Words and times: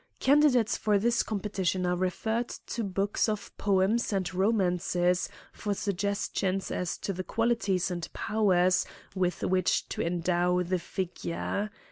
Candidates 0.19 0.77
for 0.77 0.97
this 0.97 1.21
competition 1.21 1.85
are 1.85 1.95
referred 1.95 2.49
to 2.49 2.83
books 2.83 3.29
of 3.29 3.55
poems 3.59 4.11
and 4.11 4.33
romances 4.33 5.29
for 5.53 5.75
suggestions 5.75 6.71
as 6.71 6.97
to 6.97 7.13
the 7.13 7.23
qualities 7.23 7.91
and 7.91 8.11
powers 8.11 8.83
with 9.13 9.43
which 9.43 9.87
to 9.89 10.01
endow 10.01 10.63
the 10.63 10.79
"figure. 10.79 11.69